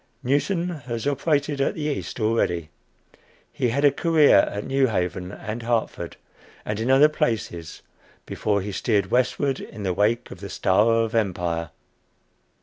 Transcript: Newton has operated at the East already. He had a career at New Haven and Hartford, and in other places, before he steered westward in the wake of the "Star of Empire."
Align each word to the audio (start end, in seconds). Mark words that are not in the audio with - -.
Newton 0.23 0.69
has 0.69 1.05
operated 1.05 1.61
at 1.61 1.75
the 1.75 1.83
East 1.83 2.19
already. 2.19 2.71
He 3.53 3.69
had 3.69 3.85
a 3.85 3.91
career 3.91 4.37
at 4.49 4.65
New 4.65 4.87
Haven 4.87 5.31
and 5.31 5.61
Hartford, 5.61 6.17
and 6.65 6.79
in 6.79 6.89
other 6.89 7.07
places, 7.07 7.83
before 8.25 8.61
he 8.61 8.71
steered 8.71 9.11
westward 9.11 9.59
in 9.59 9.83
the 9.83 9.93
wake 9.93 10.31
of 10.31 10.39
the 10.39 10.49
"Star 10.49 10.87
of 10.91 11.13
Empire." 11.13 11.69